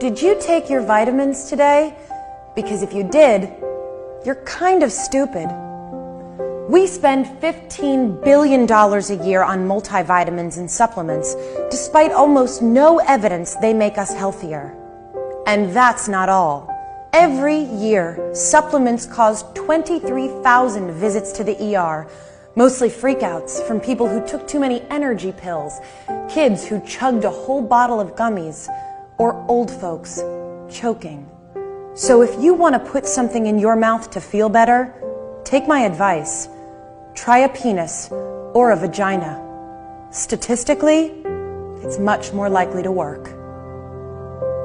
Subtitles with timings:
[0.00, 1.92] Did you take your vitamins today?
[2.54, 3.52] Because if you did,
[4.24, 5.48] you're kind of stupid.
[6.68, 11.34] We spend $15 billion a year on multivitamins and supplements,
[11.68, 14.72] despite almost no evidence they make us healthier.
[15.48, 16.70] And that's not all.
[17.12, 22.06] Every year, supplements cause 23,000 visits to the ER,
[22.54, 25.80] mostly freakouts from people who took too many energy pills,
[26.30, 28.68] kids who chugged a whole bottle of gummies,
[29.18, 30.22] or old folks
[30.70, 31.28] choking.
[31.94, 34.94] So if you want to put something in your mouth to feel better,
[35.44, 36.48] take my advice.
[37.14, 39.44] Try a penis or a vagina.
[40.10, 41.12] Statistically,
[41.82, 43.37] it's much more likely to work.